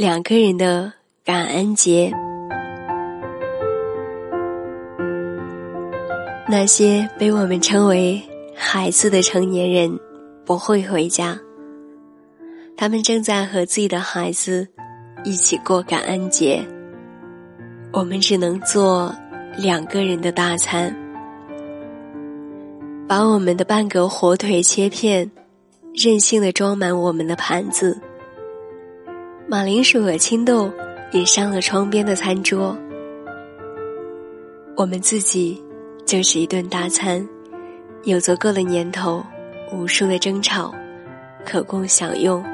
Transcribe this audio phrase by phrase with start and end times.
[0.00, 0.90] 两个人的
[1.22, 2.10] 感恩节。
[6.48, 8.18] 那些被我们称为
[8.56, 10.00] 孩子的成年人
[10.46, 11.38] 不会回家，
[12.78, 14.66] 他们正在和自己的孩子
[15.22, 16.66] 一起过感恩节。
[17.92, 19.14] 我们只能做
[19.58, 20.96] 两个人的大餐，
[23.06, 25.30] 把我们的半个火腿切片，
[25.92, 28.00] 任性的装满我们的盘子。
[29.50, 30.70] 马铃薯和青豆
[31.10, 32.78] 也上了窗边的餐桌，
[34.76, 35.60] 我们自己。
[36.06, 37.24] 就是一顿大餐，
[38.02, 39.24] 有足够的年头，
[39.72, 40.74] 无数的争吵，
[41.46, 42.44] 可供享用。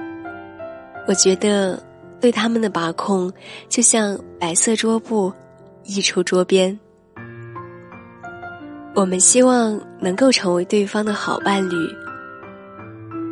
[1.08, 1.82] 我觉得
[2.20, 3.32] 对他们的把控，
[3.70, 5.32] 就像白色桌布
[5.84, 6.78] 溢出桌边。
[8.94, 11.74] 我们希望能够成为对方的好伴侣。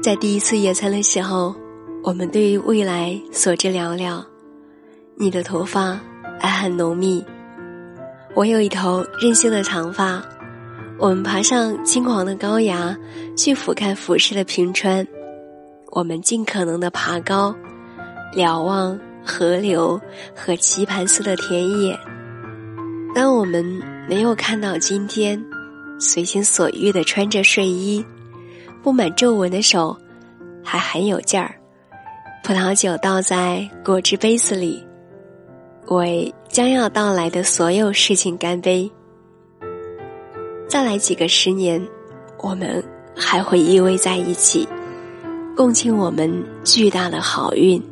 [0.03, 1.55] 在第一次野餐的时候，
[2.05, 4.23] 我们对于未来所知寥寥。
[5.17, 5.99] 你的头发
[6.39, 7.25] 还很浓密。
[8.35, 10.23] 我有一头任性的长发，
[10.99, 12.95] 我们爬上金黄的高崖，
[13.35, 15.07] 去俯瞰俯视的平川。
[15.93, 17.55] 我们尽可能的爬高，
[18.35, 19.99] 瞭望河流
[20.37, 21.99] 和棋盘似的田野。
[23.15, 23.65] 当我们
[24.07, 25.43] 没有看到今天，
[25.99, 28.05] 随心所欲的穿着睡衣，
[28.83, 29.97] 布满皱纹的手
[30.63, 31.55] 还很有劲儿，
[32.45, 34.87] 葡萄酒倒在果汁杯子里。
[35.87, 38.91] 为将要到来的所有事情干杯。
[40.69, 41.83] 再来几个十年，
[42.37, 42.85] 我们
[43.17, 44.69] 还会依偎在一起，
[45.57, 46.31] 共庆我们
[46.63, 47.83] 巨大的好运。